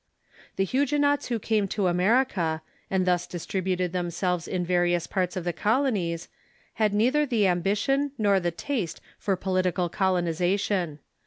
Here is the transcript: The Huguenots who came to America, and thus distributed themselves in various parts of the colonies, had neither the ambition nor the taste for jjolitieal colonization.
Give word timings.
The 0.55 0.65
Huguenots 0.65 1.27
who 1.27 1.37
came 1.37 1.67
to 1.67 1.85
America, 1.85 2.63
and 2.89 3.05
thus 3.05 3.27
distributed 3.27 3.93
themselves 3.93 4.47
in 4.47 4.65
various 4.65 5.05
parts 5.05 5.37
of 5.37 5.43
the 5.43 5.53
colonies, 5.53 6.27
had 6.81 6.91
neither 6.91 7.23
the 7.23 7.45
ambition 7.45 8.11
nor 8.17 8.39
the 8.39 8.49
taste 8.49 8.99
for 9.19 9.37
jjolitieal 9.37 9.91
colonization. 9.91 10.97